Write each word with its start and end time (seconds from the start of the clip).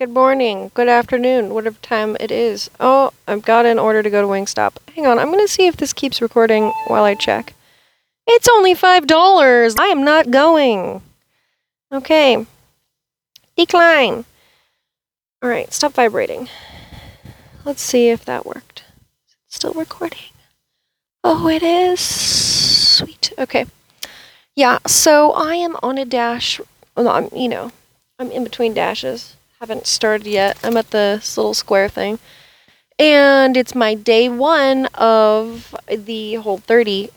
good 0.00 0.08
morning, 0.08 0.70
good 0.72 0.88
afternoon, 0.88 1.52
whatever 1.52 1.76
time 1.82 2.16
it 2.18 2.30
is. 2.30 2.70
Oh, 2.80 3.12
I've 3.28 3.42
got 3.42 3.66
an 3.66 3.78
order 3.78 4.02
to 4.02 4.08
go 4.08 4.22
to 4.22 4.26
Wingstop. 4.26 4.78
Hang 4.94 5.06
on, 5.06 5.18
I'm 5.18 5.30
to 5.30 5.46
see 5.46 5.66
if 5.66 5.76
this 5.76 5.92
keeps 5.92 6.22
recording 6.22 6.72
while 6.86 7.04
I 7.04 7.14
check. 7.14 7.52
It's 8.26 8.48
only 8.48 8.74
$5. 8.74 9.78
I 9.78 9.86
am 9.88 10.02
not 10.02 10.30
going. 10.30 11.02
Okay. 11.92 12.46
Decline. 13.58 14.24
All 15.42 15.50
right, 15.50 15.70
stop 15.70 15.92
vibrating. 15.92 16.48
Let's 17.66 17.82
see 17.82 18.08
if 18.08 18.24
that 18.24 18.46
worked. 18.46 18.84
Still 19.48 19.74
recording. 19.74 20.32
Oh, 21.22 21.46
it 21.46 21.62
is. 21.62 22.00
Sweet. 22.00 23.34
Okay. 23.38 23.66
Yeah, 24.56 24.78
so 24.86 25.32
I 25.32 25.56
am 25.56 25.76
on 25.82 25.98
a 25.98 26.06
dash. 26.06 26.58
Well, 26.96 27.10
I'm, 27.10 27.28
you 27.36 27.50
know, 27.50 27.70
I'm 28.18 28.30
in 28.30 28.44
between 28.44 28.72
dashes. 28.72 29.36
Haven't 29.60 29.86
started 29.86 30.26
yet. 30.26 30.56
I'm 30.64 30.78
at 30.78 30.90
this 30.90 31.36
little 31.36 31.52
square 31.52 31.90
thing. 31.90 32.18
And 32.98 33.58
it's 33.58 33.74
my 33.74 33.92
day 33.94 34.26
one 34.26 34.86
of 34.94 35.74
the 35.86 36.36
whole 36.36 36.56
30. 36.56 37.10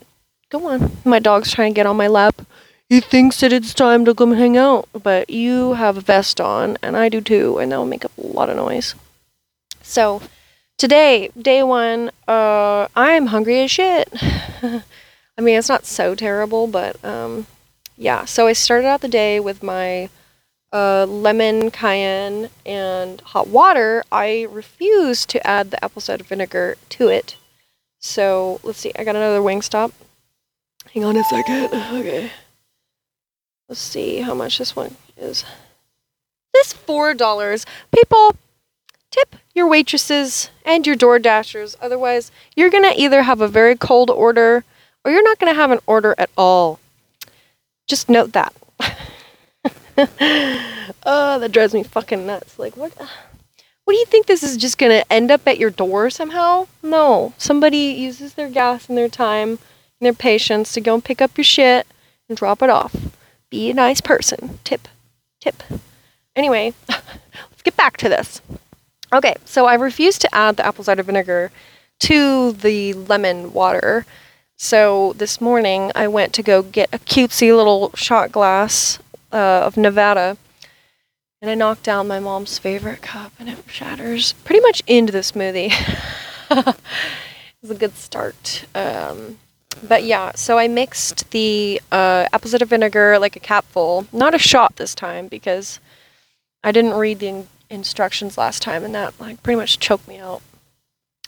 Go 0.49 0.67
on. 0.67 0.97
My 1.05 1.19
dog's 1.19 1.53
trying 1.53 1.73
to 1.73 1.75
get 1.75 1.85
on 1.85 1.95
my 1.95 2.07
lap. 2.07 2.45
He 2.89 2.99
thinks 2.99 3.39
that 3.39 3.53
it's 3.53 3.73
time 3.73 4.03
to 4.03 4.13
come 4.13 4.33
hang 4.33 4.57
out, 4.57 4.89
but 4.91 5.29
you 5.29 5.75
have 5.75 5.95
a 5.95 6.01
vest 6.01 6.41
on, 6.41 6.77
and 6.83 6.97
I 6.97 7.07
do 7.07 7.21
too, 7.21 7.59
and 7.59 7.71
that'll 7.71 7.85
make 7.85 8.03
a 8.03 8.09
lot 8.17 8.49
of 8.49 8.57
noise. 8.57 8.93
So, 9.81 10.21
today, 10.77 11.29
day 11.41 11.63
one, 11.63 12.11
uh, 12.27 12.89
I 12.93 13.13
am 13.13 13.27
hungry 13.27 13.61
as 13.61 13.71
shit. 13.71 14.09
I 14.61 15.41
mean, 15.41 15.57
it's 15.57 15.69
not 15.69 15.85
so 15.85 16.13
terrible, 16.13 16.67
but 16.67 17.03
um, 17.05 17.47
yeah. 17.97 18.25
So 18.25 18.47
I 18.47 18.53
started 18.53 18.87
out 18.87 18.99
the 18.99 19.07
day 19.07 19.39
with 19.39 19.63
my 19.63 20.09
uh, 20.73 21.05
lemon 21.05 21.69
cayenne 21.69 22.49
and 22.65 23.21
hot 23.21 23.47
water. 23.47 24.03
I 24.11 24.47
refuse 24.49 25.25
to 25.27 25.45
add 25.45 25.71
the 25.71 25.83
apple 25.85 26.01
cider 26.01 26.23
vinegar 26.23 26.75
to 26.89 27.07
it. 27.07 27.37
So 27.99 28.59
let's 28.63 28.79
see. 28.79 28.91
I 28.97 29.03
got 29.03 29.15
another 29.15 29.39
Wingstop. 29.39 29.91
Hang 30.93 31.05
on 31.05 31.15
a 31.15 31.23
second. 31.23 31.69
Okay. 31.73 32.31
Let's 33.69 33.79
see 33.79 34.19
how 34.21 34.33
much 34.33 34.57
this 34.57 34.75
one 34.75 34.97
is. 35.15 35.45
This 36.53 36.73
four 36.73 37.13
dollars. 37.13 37.65
People, 37.95 38.35
tip 39.09 39.37
your 39.55 39.67
waitresses 39.67 40.49
and 40.65 40.85
your 40.85 40.95
door 40.95 41.17
dashers. 41.17 41.77
Otherwise, 41.81 42.31
you're 42.55 42.69
gonna 42.69 42.93
either 42.95 43.21
have 43.23 43.41
a 43.41 43.47
very 43.47 43.75
cold 43.75 44.09
order 44.09 44.65
or 45.05 45.11
you're 45.11 45.23
not 45.23 45.39
gonna 45.39 45.53
have 45.53 45.71
an 45.71 45.79
order 45.87 46.13
at 46.17 46.29
all. 46.37 46.79
Just 47.87 48.09
note 48.09 48.33
that. 48.33 48.53
oh, 51.05 51.39
that 51.39 51.51
drives 51.51 51.73
me 51.73 51.83
fucking 51.83 52.25
nuts. 52.25 52.57
Like 52.57 52.75
what? 52.75 52.93
What 53.85 53.93
do 53.93 53.99
you 53.99 54.05
think 54.05 54.25
this 54.25 54.43
is 54.43 54.57
just 54.57 54.77
gonna 54.77 55.03
end 55.09 55.29
up 55.29 55.47
at 55.47 55.57
your 55.57 55.69
door 55.69 56.09
somehow? 56.09 56.67
No. 56.81 57.33
Somebody 57.37 57.77
uses 57.77 58.33
their 58.33 58.49
gas 58.49 58.87
and 58.87 58.97
their 58.97 59.09
time 59.09 59.49
and 59.49 59.59
their 59.99 60.13
patience 60.13 60.73
to 60.73 60.81
go 60.81 60.95
and 60.95 61.03
pick 61.03 61.21
up 61.21 61.37
your 61.37 61.43
shit 61.43 61.85
and 62.27 62.37
drop 62.37 62.61
it 62.61 62.69
off. 62.69 62.95
Be 63.49 63.69
a 63.69 63.73
nice 63.73 64.01
person. 64.01 64.59
Tip. 64.63 64.87
Tip. 65.41 65.61
Anyway, 66.35 66.73
let's 66.89 67.61
get 67.63 67.77
back 67.77 67.97
to 67.97 68.09
this. 68.09 68.41
Okay, 69.11 69.35
so 69.45 69.65
I 69.65 69.75
refuse 69.75 70.17
to 70.19 70.33
add 70.33 70.57
the 70.57 70.65
apple 70.65 70.83
cider 70.83 71.03
vinegar 71.03 71.51
to 71.99 72.53
the 72.53 72.93
lemon 72.93 73.53
water. 73.53 74.05
So 74.55 75.13
this 75.13 75.39
morning 75.39 75.91
I 75.93 76.07
went 76.07 76.33
to 76.33 76.43
go 76.43 76.63
get 76.63 76.89
a 76.91 76.99
cutesy 76.99 77.55
little 77.55 77.91
shot 77.95 78.31
glass 78.31 78.97
uh, 79.33 79.63
of 79.65 79.75
Nevada, 79.75 80.37
and 81.41 81.51
I 81.51 81.55
knocked 81.55 81.83
down 81.83 82.07
my 82.07 82.19
mom's 82.19 82.57
favorite 82.57 83.01
cup, 83.01 83.33
and 83.37 83.49
it 83.49 83.57
shatters 83.67 84.31
pretty 84.31 84.61
much 84.61 84.81
into 84.87 85.11
the 85.11 85.19
smoothie. 85.19 85.73
it 86.51 86.75
was 87.61 87.71
a 87.71 87.75
good 87.75 87.97
start. 87.97 88.65
Um, 88.73 89.39
but 89.85 90.03
yeah, 90.03 90.31
so 90.35 90.57
I 90.57 90.67
mixed 90.67 91.31
the 91.31 91.81
uh, 91.91 92.27
apple 92.31 92.49
cider 92.49 92.65
vinegar 92.65 93.19
like 93.19 93.35
a 93.35 93.41
capful, 93.41 94.07
not 94.13 94.33
a 94.33 94.39
shot 94.39 94.77
this 94.77 94.95
time 94.95 95.27
because 95.27 95.79
I 96.63 96.71
didn't 96.71 96.93
read 96.93 97.19
the 97.19 97.27
in- 97.27 97.47
instructions 97.69 98.37
last 98.37 98.61
time, 98.61 98.85
and 98.85 98.95
that 98.95 99.19
like 99.19 99.43
pretty 99.43 99.57
much 99.57 99.79
choked 99.79 100.07
me 100.07 100.19
out. 100.19 100.41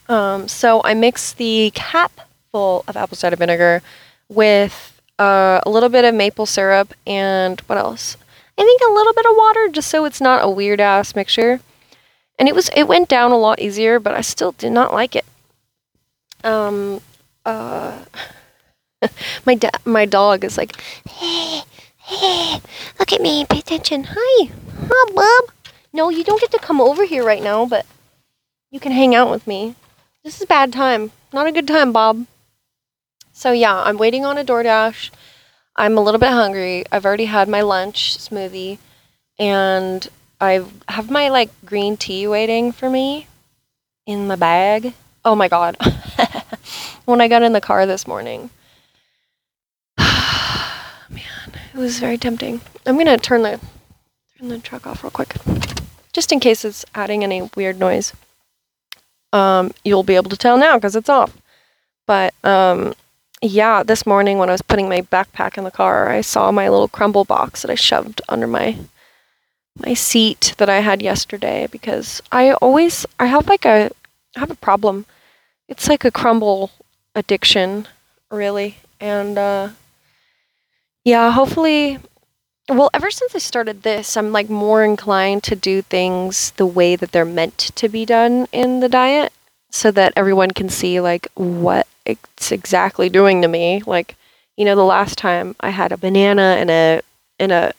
Um, 0.08 0.46
so 0.48 0.80
I 0.84 0.94
mixed 0.94 1.36
the 1.36 1.72
cap 1.74 2.20
full 2.52 2.84
of 2.86 2.96
apple 2.96 3.16
cider 3.16 3.36
vinegar 3.36 3.82
with 4.28 4.95
uh, 5.18 5.60
a 5.64 5.70
little 5.70 5.88
bit 5.88 6.04
of 6.04 6.14
maple 6.14 6.46
syrup 6.46 6.94
and 7.06 7.60
what 7.62 7.78
else? 7.78 8.16
I 8.58 8.62
think 8.62 8.80
a 8.82 8.92
little 8.92 9.12
bit 9.12 9.26
of 9.26 9.36
water, 9.36 9.68
just 9.68 9.88
so 9.88 10.04
it's 10.04 10.20
not 10.20 10.44
a 10.44 10.48
weird 10.48 10.80
ass 10.80 11.14
mixture. 11.14 11.60
And 12.38 12.48
it 12.48 12.54
was 12.54 12.70
it 12.74 12.84
went 12.88 13.08
down 13.08 13.32
a 13.32 13.38
lot 13.38 13.60
easier, 13.60 13.98
but 13.98 14.14
I 14.14 14.20
still 14.20 14.52
did 14.52 14.72
not 14.72 14.92
like 14.92 15.16
it. 15.16 15.24
Um, 16.44 17.00
uh, 17.44 17.98
my 19.46 19.54
da- 19.54 19.70
my 19.84 20.04
dog 20.06 20.44
is 20.44 20.56
like, 20.56 20.80
hey, 21.08 21.62
hey, 21.96 22.60
look 22.98 23.12
at 23.12 23.20
me, 23.20 23.44
pay 23.44 23.58
attention. 23.58 24.06
Hi, 24.10 24.50
hi, 24.90 25.12
Bob. 25.14 25.52
No, 25.92 26.10
you 26.10 26.24
don't 26.24 26.40
get 26.40 26.50
to 26.52 26.58
come 26.58 26.80
over 26.80 27.04
here 27.04 27.24
right 27.24 27.42
now, 27.42 27.64
but 27.66 27.86
you 28.70 28.80
can 28.80 28.92
hang 28.92 29.14
out 29.14 29.30
with 29.30 29.46
me. 29.46 29.74
This 30.22 30.36
is 30.36 30.42
a 30.42 30.46
bad 30.46 30.72
time. 30.72 31.12
Not 31.32 31.46
a 31.46 31.52
good 31.52 31.68
time, 31.68 31.92
Bob. 31.92 32.26
So 33.36 33.52
yeah, 33.52 33.82
I'm 33.82 33.98
waiting 33.98 34.24
on 34.24 34.38
a 34.38 34.44
DoorDash. 34.44 35.10
I'm 35.76 35.98
a 35.98 36.00
little 36.00 36.18
bit 36.18 36.30
hungry. 36.30 36.86
I've 36.90 37.04
already 37.04 37.26
had 37.26 37.50
my 37.50 37.60
lunch 37.60 38.16
smoothie, 38.16 38.78
and 39.38 40.08
I 40.40 40.64
have 40.88 41.10
my 41.10 41.28
like 41.28 41.50
green 41.66 41.98
tea 41.98 42.26
waiting 42.26 42.72
for 42.72 42.88
me 42.88 43.26
in 44.06 44.26
my 44.26 44.36
bag. 44.36 44.94
Oh 45.22 45.34
my 45.34 45.48
god. 45.48 45.76
when 47.04 47.20
I 47.20 47.28
got 47.28 47.42
in 47.42 47.52
the 47.52 47.60
car 47.60 47.84
this 47.84 48.06
morning, 48.06 48.48
man, 49.98 51.52
it 51.74 51.78
was 51.78 51.98
very 51.98 52.16
tempting. 52.16 52.62
I'm 52.86 52.96
gonna 52.96 53.18
turn 53.18 53.42
the 53.42 53.60
turn 54.38 54.48
the 54.48 54.60
truck 54.60 54.86
off 54.86 55.04
real 55.04 55.10
quick, 55.10 55.34
just 56.14 56.32
in 56.32 56.40
case 56.40 56.64
it's 56.64 56.86
adding 56.94 57.22
any 57.22 57.50
weird 57.54 57.78
noise. 57.78 58.14
Um, 59.34 59.72
you'll 59.84 60.04
be 60.04 60.16
able 60.16 60.30
to 60.30 60.38
tell 60.38 60.56
now 60.56 60.78
because 60.78 60.96
it's 60.96 61.10
off. 61.10 61.36
But 62.06 62.32
um, 62.42 62.94
yeah, 63.42 63.82
this 63.82 64.06
morning 64.06 64.38
when 64.38 64.48
I 64.48 64.52
was 64.52 64.62
putting 64.62 64.88
my 64.88 65.02
backpack 65.02 65.58
in 65.58 65.64
the 65.64 65.70
car, 65.70 66.08
I 66.08 66.20
saw 66.22 66.50
my 66.50 66.68
little 66.68 66.88
crumble 66.88 67.24
box 67.24 67.62
that 67.62 67.70
I 67.70 67.74
shoved 67.74 68.22
under 68.28 68.46
my 68.46 68.76
my 69.78 69.92
seat 69.92 70.54
that 70.56 70.70
I 70.70 70.80
had 70.80 71.02
yesterday 71.02 71.68
because 71.70 72.22
I 72.32 72.52
always 72.52 73.04
I 73.20 73.26
have 73.26 73.46
like 73.46 73.66
a 73.66 73.90
I 74.36 74.40
have 74.40 74.50
a 74.50 74.56
problem. 74.56 75.06
It's 75.68 75.88
like 75.88 76.04
a 76.04 76.10
crumble 76.10 76.70
addiction, 77.14 77.88
really. 78.30 78.78
And 79.00 79.36
uh 79.36 79.70
yeah, 81.04 81.30
hopefully 81.30 81.98
well, 82.68 82.90
ever 82.92 83.12
since 83.12 83.34
I 83.34 83.38
started 83.38 83.82
this, 83.82 84.16
I'm 84.16 84.32
like 84.32 84.50
more 84.50 84.82
inclined 84.82 85.44
to 85.44 85.54
do 85.54 85.82
things 85.82 86.50
the 86.52 86.66
way 86.66 86.96
that 86.96 87.12
they're 87.12 87.24
meant 87.24 87.58
to 87.58 87.88
be 87.88 88.04
done 88.04 88.48
in 88.50 88.80
the 88.80 88.88
diet 88.88 89.32
so 89.70 89.90
that 89.92 90.12
everyone 90.16 90.50
can 90.50 90.68
see 90.68 91.00
like 91.00 91.28
what 91.34 91.86
it's 92.06 92.52
exactly 92.52 93.08
doing 93.08 93.42
to 93.42 93.48
me. 93.48 93.82
Like, 93.86 94.16
you 94.56 94.64
know, 94.64 94.74
the 94.74 94.84
last 94.84 95.18
time 95.18 95.54
I 95.60 95.70
had 95.70 95.92
a 95.92 95.96
banana 95.96 96.56
and 96.58 96.70
a 96.70 97.02
and 97.38 97.52
a 97.52 97.72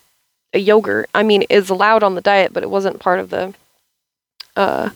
a 0.53 0.59
yogurt. 0.59 1.09
I 1.13 1.23
mean, 1.23 1.45
it's 1.49 1.69
allowed 1.69 2.03
on 2.03 2.15
the 2.15 2.21
diet, 2.21 2.53
but 2.53 2.63
it 2.63 2.69
wasn't 2.69 2.99
part 2.99 3.19
of 3.19 3.29
the 3.29 3.53
uh 4.55 4.89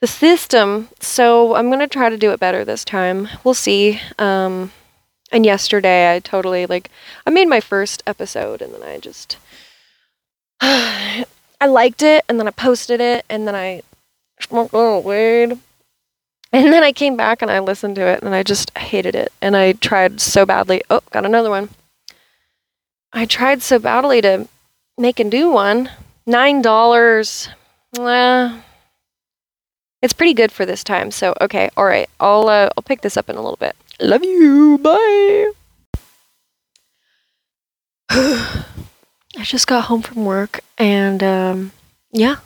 the 0.00 0.06
system. 0.06 0.88
So 1.00 1.54
I'm 1.54 1.70
gonna 1.70 1.88
try 1.88 2.08
to 2.08 2.16
do 2.16 2.32
it 2.32 2.40
better 2.40 2.64
this 2.64 2.84
time. 2.84 3.28
We'll 3.44 3.54
see. 3.54 4.00
Um 4.18 4.72
and 5.30 5.46
yesterday 5.46 6.14
I 6.14 6.20
totally 6.20 6.66
like 6.66 6.90
I 7.26 7.30
made 7.30 7.48
my 7.48 7.60
first 7.60 8.02
episode 8.06 8.62
and 8.62 8.74
then 8.74 8.82
I 8.82 8.98
just 8.98 9.36
I 10.60 11.26
liked 11.66 12.02
it 12.02 12.24
and 12.28 12.38
then 12.38 12.48
I 12.48 12.50
posted 12.50 13.00
it 13.00 13.24
and 13.28 13.46
then 13.46 13.54
I 13.54 13.82
smoked 14.40 14.74
a 14.74 14.76
little 14.76 15.02
weed. 15.02 15.58
And 16.52 16.70
then 16.72 16.84
I 16.84 16.92
came 16.92 17.16
back 17.16 17.40
and 17.40 17.50
I 17.50 17.60
listened 17.60 17.96
to 17.96 18.02
it 18.02 18.22
and 18.22 18.34
I 18.34 18.42
just 18.42 18.76
hated 18.76 19.14
it. 19.14 19.32
And 19.40 19.56
I 19.56 19.72
tried 19.72 20.20
so 20.20 20.44
badly. 20.44 20.82
Oh, 20.90 21.00
got 21.10 21.24
another 21.24 21.48
one. 21.48 21.70
I 23.12 23.24
tried 23.24 23.62
so 23.62 23.78
badly 23.78 24.20
to 24.20 24.48
make 24.98 25.18
and 25.18 25.30
do 25.30 25.50
one. 25.50 25.90
Nine 26.26 26.60
dollars. 26.60 27.48
Uh, 27.98 28.60
it's 30.02 30.12
pretty 30.12 30.34
good 30.34 30.52
for 30.52 30.66
this 30.66 30.84
time. 30.84 31.10
So 31.10 31.34
okay, 31.40 31.70
all 31.76 31.84
right. 31.86 32.08
I'll 32.20 32.48
uh, 32.48 32.68
I'll 32.76 32.82
pick 32.82 33.00
this 33.00 33.16
up 33.16 33.30
in 33.30 33.36
a 33.36 33.42
little 33.42 33.56
bit. 33.56 33.74
Love 33.98 34.22
you. 34.22 34.78
Bye. 34.78 35.52
I 39.38 39.44
just 39.44 39.66
got 39.66 39.84
home 39.84 40.02
from 40.02 40.26
work 40.26 40.60
and 40.76 41.22
um, 41.22 41.72
yeah, 42.12 42.36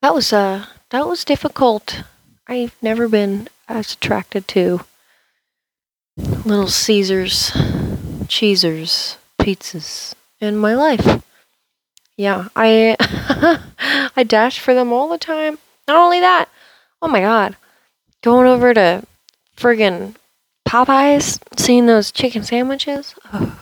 that 0.00 0.14
was 0.14 0.32
uh 0.32 0.64
that 0.88 1.06
was 1.06 1.24
difficult. 1.24 2.02
I've 2.50 2.74
never 2.82 3.06
been 3.06 3.46
as 3.68 3.92
attracted 3.92 4.48
to 4.48 4.80
Little 6.16 6.66
Caesars, 6.66 7.52
Cheezers, 8.26 9.18
pizzas 9.38 10.14
in 10.40 10.56
my 10.56 10.74
life. 10.74 11.22
Yeah, 12.16 12.48
I 12.56 12.96
I 14.16 14.24
dash 14.24 14.58
for 14.58 14.74
them 14.74 14.92
all 14.92 15.08
the 15.08 15.16
time. 15.16 15.58
Not 15.86 15.98
only 15.98 16.18
that, 16.18 16.48
oh 17.00 17.06
my 17.06 17.20
god, 17.20 17.56
going 18.20 18.48
over 18.48 18.74
to 18.74 19.04
friggin' 19.56 20.16
Popeyes, 20.68 21.38
seeing 21.56 21.86
those 21.86 22.10
chicken 22.10 22.42
sandwiches. 22.42 23.14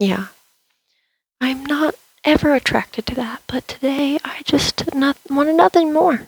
Yeah. 0.00 0.26
I'm 1.40 1.64
not 1.66 1.94
ever 2.24 2.56
attracted 2.56 3.06
to 3.06 3.14
that, 3.14 3.42
but 3.46 3.68
today 3.68 4.18
I 4.24 4.42
just 4.44 4.92
not, 4.96 5.16
wanted 5.30 5.54
nothing 5.54 5.92
more 5.92 6.26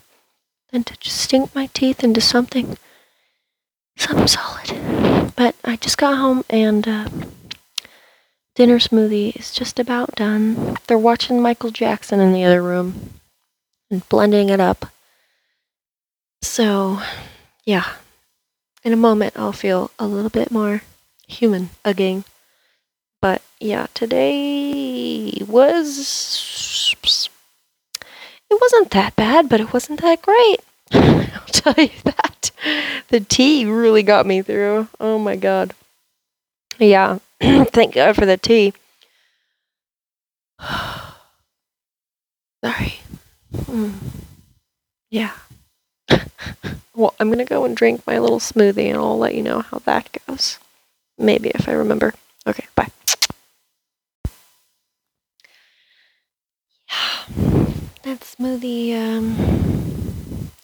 than 0.75 0.85
to 0.85 0.97
just 0.97 1.31
sink 1.31 1.55
my 1.55 1.67
teeth 1.67 2.03
into 2.03 2.21
something, 2.21 2.77
something 3.97 4.27
solid. 4.27 5.33
But 5.37 5.55
I 5.65 5.77
just 5.77 5.97
got 5.97 6.19
home 6.19 6.45
and 6.51 6.87
uh, 6.87 7.09
dinner 8.57 8.81
smoothie 8.81 9.37
is 9.37 9.53
just 9.53 9.79
about 9.79 10.17
done. 10.17 10.77
They're 10.87 10.99
watching 10.99 11.41
Michael 11.41 11.71
Jackson 11.71 12.19
in 12.19 12.33
the 12.33 12.43
other 12.43 12.61
room 12.61 13.21
and 13.89 14.07
blending 14.09 14.49
it 14.49 14.59
up. 14.59 14.87
So, 16.43 17.01
yeah, 17.65 17.93
in 18.83 18.93
a 18.93 18.97
moment 18.97 19.35
I'll 19.37 19.53
feel 19.53 19.93
a 19.99 20.09
little 20.09 20.31
bit 20.31 20.51
more 20.51 20.83
human 21.29 21.71
again. 21.85 22.25
But 23.23 23.43
yeah, 23.61 23.87
today 23.95 25.41
was. 25.47 26.54
It 28.55 28.61
wasn't 28.61 28.93
that 28.93 29.17
bad, 29.17 29.49
but 29.49 29.61
it 29.61 29.73
wasn't 29.73 30.01
that 30.03 30.23
great. 30.23 30.59
I'll 30.93 31.45
tell 31.47 31.75
you 31.77 31.91
that. 32.05 32.53
The 33.09 33.19
tea 33.19 33.65
really 33.65 34.05
got 34.05 34.27
me 34.27 34.43
through. 34.43 34.87
Oh 35.01 35.19
my 35.19 35.35
god. 35.35 35.75
Yeah, 36.79 37.19
thank 37.41 37.95
God 37.95 38.15
for 38.15 38.27
the 38.27 38.37
tea. 38.37 38.73
Sorry. 42.65 43.01
Mm. 43.55 43.95
Yeah. 45.11 45.33
well, 46.95 47.15
I'm 47.19 47.31
gonna 47.31 47.45
go 47.45 47.65
and 47.65 47.77
drink 47.77 48.07
my 48.07 48.21
little 48.21 48.39
smoothie 48.39 48.87
and 48.87 48.99
I'll 48.99 49.19
let 49.19 49.35
you 49.35 49.43
know 49.43 49.63
how 49.63 49.79
that 49.81 50.17
goes. 50.29 50.61
Maybe 51.19 51.51
if 51.51 51.69
I 51.69 51.73
remember. 51.73 52.15
Okay, 52.47 52.67
bye. 52.77 52.93
That 58.15 58.37
smoothie, 58.39 58.95
um, 58.95 59.35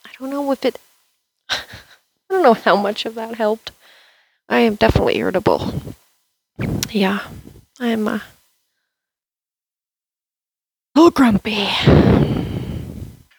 I 0.04 0.10
don't 0.18 0.30
know 0.30 0.52
if 0.52 0.64
it, 0.64 0.78
I 1.50 1.58
don't 2.28 2.42
know 2.42 2.54
how 2.54 2.76
much 2.76 3.06
of 3.06 3.16
that 3.16 3.34
helped. 3.34 3.72
I 4.48 4.60
am 4.60 4.76
definitely 4.76 5.16
irritable. 5.16 5.74
Yeah, 6.90 7.26
I'm 7.80 8.06
uh, 8.06 8.20
a 10.94 10.98
little 10.98 11.10
grumpy. 11.10 11.54
I 11.56 11.84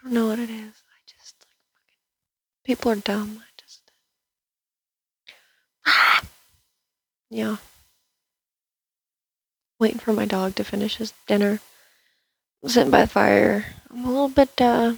don't 0.03 0.13
know 0.13 0.27
what 0.27 0.39
it 0.39 0.49
is. 0.49 0.73
I 0.73 0.99
just, 1.07 1.45
like 1.73 2.65
people 2.65 2.91
are 2.91 2.95
dumb. 2.95 3.41
I 3.41 3.47
just, 3.57 3.91
yeah. 7.29 7.57
Waiting 9.79 9.99
for 9.99 10.11
my 10.11 10.25
dog 10.25 10.55
to 10.55 10.65
finish 10.65 10.97
his 10.97 11.13
dinner 11.27 11.61
sitting 12.69 12.91
by 12.91 13.01
the 13.01 13.07
fire. 13.07 13.65
I'm 13.89 14.05
a 14.05 14.07
little 14.07 14.29
bit, 14.29 14.49
uh, 14.61 14.93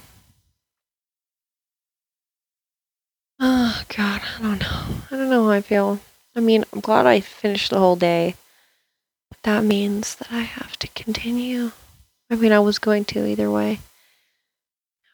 oh 3.40 3.82
God, 3.88 4.22
I 4.38 4.42
don't 4.42 4.60
know. 4.60 4.84
I 5.10 5.16
don't 5.16 5.30
know 5.30 5.44
how 5.44 5.50
I 5.50 5.60
feel. 5.60 6.00
I 6.36 6.40
mean, 6.40 6.64
I'm 6.72 6.80
glad 6.80 7.06
I 7.06 7.20
finished 7.20 7.70
the 7.70 7.78
whole 7.78 7.96
day, 7.96 8.36
but 9.30 9.38
that 9.42 9.64
means 9.64 10.16
that 10.16 10.32
I 10.32 10.40
have 10.40 10.78
to 10.80 10.88
continue. 10.88 11.72
I 12.30 12.36
mean, 12.36 12.52
I 12.52 12.58
was 12.60 12.78
going 12.78 13.04
to 13.06 13.26
either 13.26 13.50
way. 13.50 13.80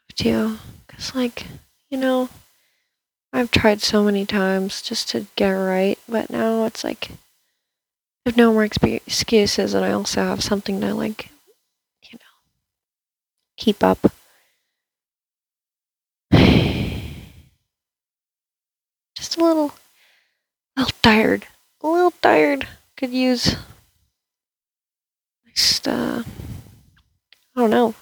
Have 0.09 0.17
to, 0.17 0.59
cause 0.89 1.15
like, 1.15 1.47
you 1.91 1.99
know, 1.99 2.29
I've 3.33 3.51
tried 3.51 3.81
so 3.81 4.03
many 4.03 4.27
times 4.27 4.83
just 4.83 5.09
to 5.11 5.27
get 5.37 5.53
it 5.53 5.55
right, 5.55 5.99
but 6.09 6.31
now 6.31 6.65
it's 6.65 6.83
like 6.83 7.11
I 7.11 8.31
have 8.31 8.37
no 8.37 8.53
more 8.53 8.65
excuses, 8.65 9.73
and 9.75 9.85
I 9.85 9.93
also 9.93 10.23
have 10.23 10.43
something 10.43 10.81
to 10.81 10.95
like 10.95 11.31
keep 13.61 13.85
up. 13.85 13.99
Just 19.15 19.37
a 19.37 19.45
little, 19.45 19.73
a 20.77 20.81
little 20.81 20.97
tired. 21.03 21.47
A 21.83 21.87
little 21.87 22.11
tired. 22.23 22.67
Could 22.97 23.13
use 23.13 23.57
just, 25.55 25.87
uh, 25.87 26.23
I 27.55 27.61
don't 27.61 27.71
know. 27.71 27.95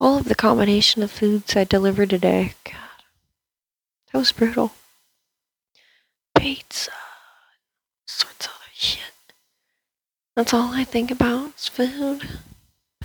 All 0.00 0.18
of 0.18 0.24
the 0.24 0.34
combination 0.34 1.02
of 1.02 1.10
foods 1.10 1.56
I 1.56 1.64
delivered 1.64 2.10
today. 2.10 2.54
God, 2.64 2.74
that 4.12 4.18
was 4.18 4.32
brutal. 4.32 4.72
Pizza, 6.36 6.90
sorts 8.06 8.46
of 8.46 8.52
other 8.52 8.72
shit. 8.74 9.34
That's 10.34 10.52
all 10.52 10.72
I 10.72 10.84
think 10.84 11.10
about 11.10 11.54
is 11.56 11.68
food. 11.68 12.28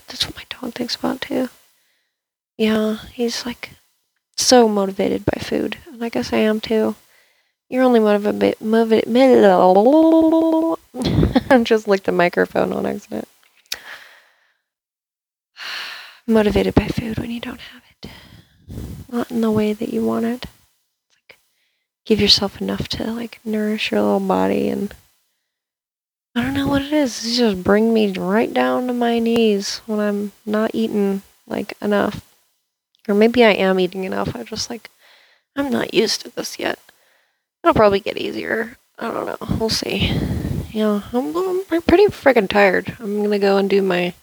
That's 0.07 0.25
what 0.25 0.35
my 0.35 0.45
dog 0.49 0.73
thinks 0.73 0.95
about 0.95 1.21
too. 1.21 1.49
Yeah, 2.57 2.97
he's 3.11 3.45
like 3.45 3.71
so 4.35 4.67
motivated 4.67 5.23
by 5.25 5.39
food. 5.41 5.77
And 5.87 6.03
I 6.03 6.09
guess 6.09 6.33
I 6.33 6.37
am 6.37 6.59
too. 6.59 6.95
You're 7.69 7.83
only 7.83 7.99
motivated. 7.99 8.61
Motivated. 8.61 9.07
I 11.49 11.63
just 11.63 11.87
licked 11.87 12.05
the 12.05 12.11
microphone 12.11 12.73
on 12.73 12.85
accident. 12.85 13.27
Motivated 16.27 16.75
by 16.75 16.87
food 16.87 17.17
when 17.19 17.31
you 17.31 17.39
don't 17.39 17.59
have 17.59 17.81
it. 18.01 18.11
Not 19.11 19.31
in 19.31 19.41
the 19.41 19.51
way 19.51 19.73
that 19.73 19.93
you 19.93 20.05
want 20.05 20.25
it. 20.25 20.45
Like, 21.13 21.37
give 22.05 22.21
yourself 22.21 22.61
enough 22.61 22.87
to 22.89 23.11
like 23.11 23.39
nourish 23.43 23.91
your 23.91 24.01
little 24.01 24.19
body 24.21 24.69
and 24.69 24.93
I 26.37 26.43
don't 26.43 26.53
know 26.53 26.67
what 26.67 26.83
it 26.83 26.93
is. 26.93 27.25
It's 27.25 27.35
just 27.35 27.63
bring 27.63 27.95
me 27.95 28.11
right 28.11 28.53
down 28.53 28.85
to 28.85 28.93
my 28.93 29.17
knees 29.17 29.81
when 29.87 29.99
I'm 29.99 30.33
not 30.45 30.69
eating 30.71 31.23
like 31.47 31.73
enough. 31.81 32.21
Or 33.07 33.15
maybe 33.15 33.43
I 33.43 33.53
am 33.53 33.79
eating 33.79 34.03
enough. 34.03 34.35
I 34.35 34.43
just 34.43 34.69
like 34.69 34.91
I'm 35.55 35.71
not 35.71 35.95
used 35.95 36.21
to 36.21 36.29
this 36.29 36.59
yet. 36.59 36.77
It'll 37.63 37.73
probably 37.73 38.01
get 38.01 38.19
easier. 38.19 38.77
I 38.99 39.09
don't 39.09 39.25
know. 39.25 39.57
We'll 39.57 39.69
see. 39.69 40.13
Yeah, 40.69 41.01
I'm, 41.11 41.35
I'm 41.35 41.81
pretty 41.81 42.05
freaking 42.05 42.47
tired. 42.47 42.95
I'm 42.99 43.23
gonna 43.23 43.39
go 43.39 43.57
and 43.57 43.67
do 43.67 43.81
my 43.81 44.13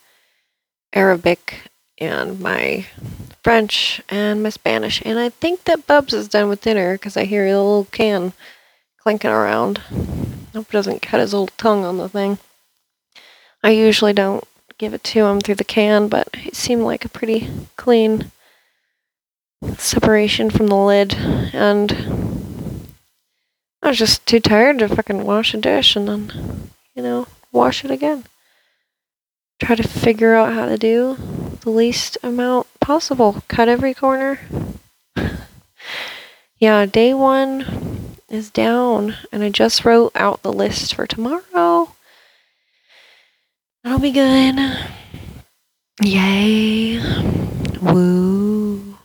Arabic 0.92 1.68
and 1.98 2.38
my 2.38 2.86
French 3.42 4.00
and 4.08 4.40
my 4.40 4.50
Spanish. 4.50 5.02
And 5.04 5.18
I 5.18 5.30
think 5.30 5.64
that 5.64 5.88
Bubs 5.88 6.14
is 6.14 6.28
done 6.28 6.48
with 6.48 6.62
dinner 6.62 6.94
because 6.94 7.16
I 7.16 7.24
hear 7.24 7.44
a 7.44 7.56
little 7.56 7.86
can 7.86 8.34
clinking 9.02 9.32
around. 9.32 9.80
Hope 10.54 10.70
doesn't 10.70 11.02
cut 11.02 11.18
his 11.18 11.32
little 11.32 11.48
tongue 11.58 11.84
on 11.84 11.98
the 11.98 12.08
thing. 12.08 12.38
I 13.64 13.70
usually 13.70 14.12
don't 14.12 14.44
give 14.78 14.94
it 14.94 15.02
to 15.02 15.24
him 15.24 15.40
through 15.40 15.56
the 15.56 15.64
can, 15.64 16.06
but 16.06 16.28
it 16.32 16.54
seemed 16.54 16.82
like 16.82 17.04
a 17.04 17.08
pretty 17.08 17.50
clean 17.76 18.30
separation 19.76 20.50
from 20.50 20.68
the 20.68 20.76
lid. 20.76 21.14
And 21.52 22.86
I 23.82 23.88
was 23.88 23.98
just 23.98 24.26
too 24.26 24.38
tired 24.38 24.78
to 24.78 24.88
fucking 24.88 25.24
wash 25.24 25.54
a 25.54 25.56
dish 25.56 25.96
and 25.96 26.06
then, 26.06 26.70
you 26.94 27.02
know, 27.02 27.26
wash 27.50 27.84
it 27.84 27.90
again. 27.90 28.24
Try 29.60 29.74
to 29.74 29.88
figure 29.88 30.36
out 30.36 30.52
how 30.52 30.66
to 30.66 30.78
do 30.78 31.16
the 31.62 31.70
least 31.70 32.16
amount 32.22 32.68
possible. 32.80 33.42
Cut 33.48 33.68
every 33.68 33.92
corner. 33.92 34.38
yeah, 36.58 36.86
day 36.86 37.12
one 37.12 37.93
is 38.34 38.50
down, 38.50 39.16
and 39.32 39.42
I 39.42 39.50
just 39.50 39.84
wrote 39.84 40.12
out 40.14 40.42
the 40.42 40.52
list 40.52 40.94
for 40.94 41.06
tomorrow. 41.06 41.94
That'll 43.82 43.98
be 43.98 44.10
good. 44.10 44.58
Yay. 46.02 46.98
Woo. 47.80 48.96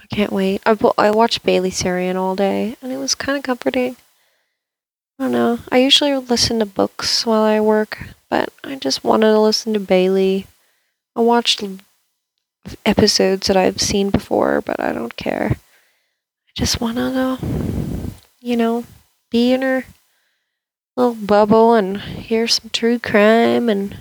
I 0.00 0.06
can't 0.14 0.32
wait. 0.32 0.62
I, 0.66 0.76
I 0.98 1.10
watched 1.10 1.44
Bailey 1.44 1.70
Sarian 1.70 2.16
all 2.16 2.34
day, 2.34 2.76
and 2.82 2.92
it 2.92 2.96
was 2.96 3.14
kind 3.14 3.38
of 3.38 3.44
comforting. 3.44 3.96
I 5.18 5.24
don't 5.24 5.32
know. 5.32 5.58
I 5.70 5.78
usually 5.78 6.16
listen 6.16 6.58
to 6.58 6.66
books 6.66 7.24
while 7.24 7.42
I 7.42 7.60
work, 7.60 7.98
but 8.28 8.52
I 8.64 8.76
just 8.76 9.04
wanted 9.04 9.32
to 9.32 9.38
listen 9.38 9.72
to 9.74 9.80
Bailey. 9.80 10.46
I 11.14 11.20
watched 11.20 11.62
episodes 12.84 13.46
that 13.46 13.56
I've 13.56 13.80
seen 13.80 14.10
before, 14.10 14.60
but 14.60 14.80
I 14.80 14.92
don't 14.92 15.16
care. 15.16 15.56
I 15.58 16.50
just 16.56 16.80
want 16.80 16.96
to 16.96 17.38
you 18.42 18.56
know, 18.56 18.84
be 19.30 19.52
in 19.52 19.62
her 19.62 19.84
little 20.96 21.14
bubble 21.14 21.74
and 21.74 22.00
hear 22.00 22.46
some 22.46 22.70
true 22.70 22.98
crime 22.98 23.68
and 23.68 23.96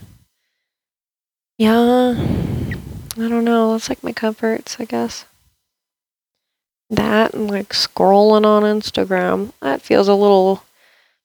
yeah, 1.58 2.16
I 2.18 3.30
don't 3.30 3.46
know. 3.46 3.76
It's 3.76 3.88
like 3.88 4.04
my 4.04 4.12
comforts, 4.12 4.78
I 4.80 4.86
guess. 4.86 5.26
That 6.90 7.36
and 7.36 7.50
like 7.50 7.70
scrolling 7.70 8.46
on 8.46 8.64
Instagram. 8.64 9.54
That 9.62 9.82
feels 9.84 10.08
a 10.08 10.16
little 10.16 10.64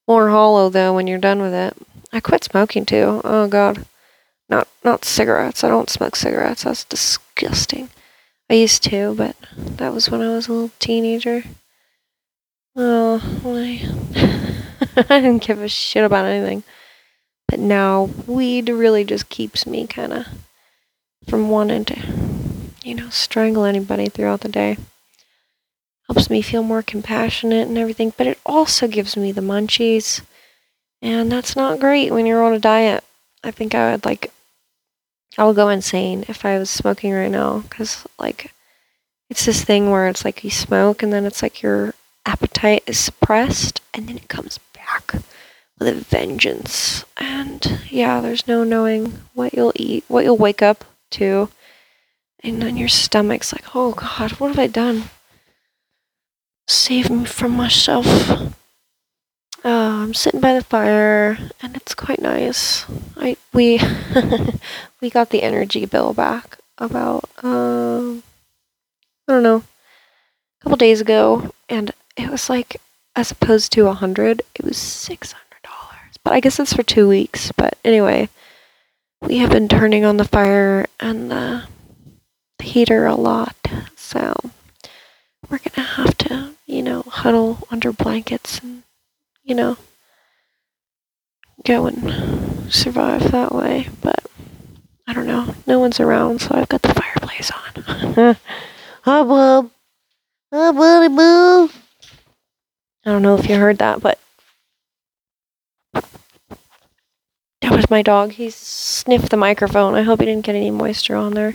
more 0.06 0.28
hollow 0.28 0.68
though 0.68 0.94
when 0.94 1.06
you're 1.06 1.18
done 1.18 1.40
with 1.40 1.54
it. 1.54 1.74
I 2.12 2.20
quit 2.20 2.44
smoking 2.44 2.84
too. 2.84 3.22
Oh 3.24 3.48
god. 3.48 3.86
Not 4.48 4.68
not 4.84 5.04
cigarettes. 5.04 5.64
I 5.64 5.68
don't 5.68 5.90
smoke 5.90 6.16
cigarettes. 6.16 6.64
That's 6.64 6.84
disgusting. 6.84 7.88
I 8.48 8.54
used 8.54 8.84
to, 8.84 9.14
but 9.16 9.34
that 9.56 9.92
was 9.92 10.08
when 10.08 10.20
I 10.20 10.28
was 10.28 10.48
a 10.48 10.52
little 10.52 10.70
teenager. 10.78 11.42
Oh, 12.78 13.22
I, 13.46 13.88
I 15.08 15.20
didn't 15.20 15.46
give 15.46 15.62
a 15.62 15.68
shit 15.68 16.04
about 16.04 16.26
anything. 16.26 16.62
But 17.48 17.58
now 17.58 18.10
weed 18.26 18.68
really 18.68 19.02
just 19.02 19.30
keeps 19.30 19.66
me 19.66 19.86
kind 19.86 20.12
of 20.12 20.26
from 21.26 21.48
wanting 21.48 21.86
to, 21.86 21.98
you 22.84 22.94
know, 22.94 23.08
strangle 23.08 23.64
anybody 23.64 24.08
throughout 24.08 24.40
the 24.40 24.50
day. 24.50 24.76
Helps 26.06 26.28
me 26.28 26.42
feel 26.42 26.62
more 26.62 26.82
compassionate 26.82 27.66
and 27.66 27.78
everything, 27.78 28.12
but 28.16 28.26
it 28.26 28.38
also 28.44 28.86
gives 28.86 29.16
me 29.16 29.32
the 29.32 29.40
munchies. 29.40 30.20
And 31.00 31.32
that's 31.32 31.56
not 31.56 31.80
great 31.80 32.12
when 32.12 32.26
you're 32.26 32.44
on 32.44 32.52
a 32.52 32.58
diet. 32.58 33.02
I 33.42 33.52
think 33.52 33.74
I 33.74 33.92
would 33.92 34.04
like, 34.04 34.32
I 35.38 35.44
would 35.44 35.56
go 35.56 35.68
insane 35.68 36.26
if 36.28 36.44
I 36.44 36.58
was 36.58 36.68
smoking 36.68 37.12
right 37.12 37.30
now. 37.30 37.60
Because, 37.60 38.06
like, 38.18 38.52
it's 39.30 39.46
this 39.46 39.64
thing 39.64 39.90
where 39.90 40.08
it's 40.08 40.24
like 40.26 40.44
you 40.44 40.50
smoke 40.50 41.02
and 41.02 41.12
then 41.12 41.24
it's 41.24 41.42
like 41.42 41.62
your 41.62 41.94
appetite 42.26 42.82
is 42.86 42.98
suppressed 42.98 43.80
and 43.94 44.08
then 44.08 44.16
it 44.16 44.28
comes 44.28 44.58
back 44.74 45.14
with 45.78 45.88
a 45.88 45.94
vengeance. 45.94 47.04
And 47.16 47.80
yeah, 47.88 48.20
there's 48.20 48.46
no 48.46 48.64
knowing 48.64 49.20
what 49.34 49.54
you'll 49.54 49.72
eat, 49.76 50.04
what 50.08 50.24
you'll 50.24 50.36
wake 50.36 50.62
up 50.62 50.84
to. 51.12 51.48
And 52.40 52.60
then 52.60 52.76
your 52.76 52.88
stomach's 52.88 53.52
like, 53.52 53.74
oh 53.74 53.92
God, 53.92 54.32
what 54.32 54.48
have 54.48 54.58
I 54.58 54.66
done? 54.66 55.04
Save 56.68 57.10
me 57.10 57.24
from 57.24 57.52
myself. 57.52 58.06
Uh, 59.64 60.04
I'm 60.04 60.14
sitting 60.14 60.40
by 60.40 60.54
the 60.54 60.62
fire, 60.62 61.36
and 61.60 61.76
it's 61.76 61.92
quite 61.92 62.20
nice. 62.20 62.84
I 63.16 63.36
we 63.52 63.80
we 65.00 65.10
got 65.10 65.30
the 65.30 65.42
energy 65.42 65.86
bill 65.86 66.12
back 66.12 66.58
about 66.78 67.28
um 67.42 68.22
I 69.26 69.32
don't 69.32 69.42
know 69.42 69.56
a 69.56 70.62
couple 70.62 70.76
days 70.76 71.00
ago, 71.00 71.50
and 71.68 71.90
it 72.16 72.30
was 72.30 72.48
like 72.48 72.80
as 73.14 73.30
opposed 73.30 73.72
to 73.72 73.86
a 73.88 73.94
hundred, 73.94 74.42
it 74.54 74.64
was 74.64 74.76
six 74.76 75.32
hundred 75.32 75.62
dollars. 75.62 76.16
But 76.22 76.34
I 76.34 76.40
guess 76.40 76.60
it's 76.60 76.74
for 76.74 76.82
two 76.82 77.08
weeks. 77.08 77.50
But 77.52 77.78
anyway, 77.84 78.28
we 79.22 79.38
have 79.38 79.50
been 79.50 79.68
turning 79.68 80.04
on 80.04 80.18
the 80.18 80.24
fire 80.24 80.86
and 81.00 81.30
the 81.30 81.64
heater 82.62 83.06
a 83.06 83.14
lot, 83.14 83.56
so 83.96 84.34
we're 85.48 85.58
gonna 85.58 85.86
have 85.88 86.16
to, 86.18 86.54
you 86.66 86.82
know, 86.82 87.02
huddle 87.02 87.66
under 87.70 87.92
blankets 87.92 88.58
and, 88.58 88.82
you 89.44 89.54
know, 89.54 89.76
go 91.64 91.86
and 91.86 92.72
survive 92.72 93.30
that 93.30 93.54
way. 93.54 93.88
But 94.02 94.26
I 95.06 95.12
don't 95.14 95.26
know. 95.26 95.54
No 95.66 95.78
one's 95.78 96.00
around, 96.00 96.40
so 96.40 96.50
I've 96.52 96.68
got 96.68 96.82
the 96.82 96.92
fireplace 96.94 97.50
on. 97.50 98.36
Hi, 99.04 99.22
Bob. 99.22 99.70
Hi, 100.52 100.72
buddy, 100.72 101.14
boo. 101.14 101.70
I 103.06 103.12
don't 103.12 103.22
know 103.22 103.36
if 103.36 103.48
you 103.48 103.54
heard 103.54 103.78
that, 103.78 104.00
but 104.00 104.18
that 105.94 107.70
was 107.70 107.88
my 107.88 108.02
dog. 108.02 108.32
He 108.32 108.50
sniffed 108.50 109.30
the 109.30 109.36
microphone. 109.36 109.94
I 109.94 110.02
hope 110.02 110.18
he 110.18 110.26
didn't 110.26 110.44
get 110.44 110.56
any 110.56 110.72
moisture 110.72 111.14
on 111.14 111.34
there. 111.34 111.54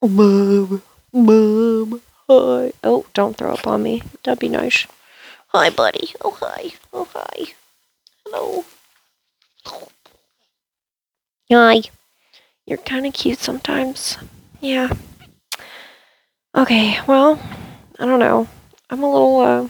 Bob, 0.00 0.80
Bob, 1.12 2.00
hi. 2.28 2.72
Oh, 2.84 3.06
don't 3.14 3.36
throw 3.36 3.52
up 3.52 3.66
on 3.66 3.82
me. 3.82 4.02
That'd 4.22 4.38
be 4.38 4.48
nice. 4.48 4.86
Hi, 5.48 5.70
buddy. 5.70 6.14
Oh, 6.20 6.36
hi. 6.40 6.74
Oh, 6.92 7.08
hi. 7.12 7.54
Hello. 8.24 8.64
Hi. 11.50 11.82
You're 12.64 12.78
kind 12.78 13.06
of 13.06 13.12
cute 13.12 13.40
sometimes. 13.40 14.18
Yeah. 14.60 14.90
Okay, 16.54 16.98
well, 17.08 17.40
I 17.98 18.06
don't 18.06 18.20
know. 18.20 18.46
I'm 18.94 19.02
a 19.02 19.12
little, 19.12 19.40
uh, 19.40 19.68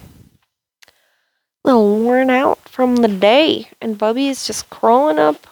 little 1.65 1.99
worn 1.99 2.29
out 2.29 2.69
from 2.69 2.97
the 2.97 3.09
day, 3.09 3.71
and 3.81 3.97
Bubby 3.97 4.29
is 4.29 4.47
just 4.47 4.69
crawling 4.69 5.19
up 5.19 5.47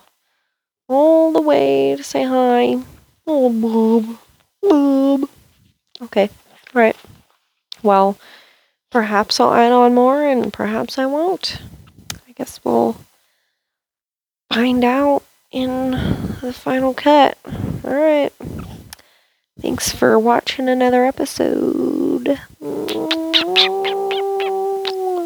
all 0.90 1.32
the 1.32 1.40
way 1.40 1.96
to 1.96 2.04
say 2.04 2.22
hi. 2.22 2.82
Oh, 3.26 3.48
Bob. 3.50 4.18
Bob. 4.60 5.30
Okay, 6.02 6.28
right. 6.74 6.94
Well, 7.82 8.18
perhaps 8.90 9.40
I'll 9.40 9.54
add 9.54 9.72
on 9.72 9.94
more, 9.94 10.22
and 10.22 10.52
perhaps 10.52 10.98
I 10.98 11.06
won't. 11.06 11.56
I 12.28 12.32
guess 12.32 12.60
we'll 12.62 12.98
find 14.52 14.84
out 14.84 15.22
in 15.50 15.92
the 16.42 16.52
final 16.52 16.92
cut. 16.92 17.38
All 17.84 17.94
right. 17.94 18.34
Thanks 19.62 19.90
for 19.92 20.18
watching 20.18 20.68
another 20.68 21.06
episode. 21.06 22.38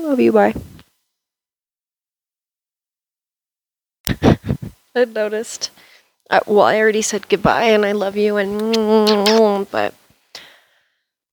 Love 0.04 0.20
you. 0.20 0.32
Bye. 0.32 0.54
I 4.94 5.04
noticed. 5.04 5.70
Uh, 6.30 6.40
well, 6.46 6.62
I 6.62 6.78
already 6.78 7.02
said 7.02 7.28
goodbye 7.28 7.64
and 7.64 7.84
I 7.84 7.92
love 7.92 8.16
you, 8.16 8.36
and 8.36 9.70
but 9.70 9.94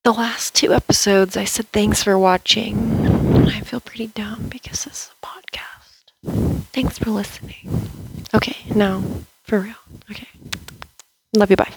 the 0.04 0.12
last 0.14 0.54
two 0.54 0.74
episodes 0.74 1.38
I 1.38 1.46
said 1.46 1.68
thanks 1.70 2.04
for 2.04 2.20
watching. 2.20 3.48
I 3.48 3.62
feel 3.62 3.80
pretty 3.80 4.08
dumb 4.08 4.48
because 4.50 4.84
this 4.86 5.06
is 5.06 5.12
a 5.12 5.26
podcast. 5.26 6.66
Thanks 6.74 6.98
for 6.98 7.10
listening. 7.10 7.90
Okay, 8.34 8.58
now 8.76 9.04
for 9.44 9.60
real. 9.60 9.76
Okay. 10.12 10.28
Love 11.36 11.50
you. 11.50 11.56
Bye. 11.56 11.74